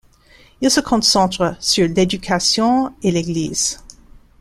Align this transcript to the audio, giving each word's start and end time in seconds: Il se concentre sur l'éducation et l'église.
Il 0.61 0.71
se 0.71 0.79
concentre 0.79 1.55
sur 1.59 1.87
l'éducation 1.87 2.91
et 3.03 3.11
l'église. 3.11 3.83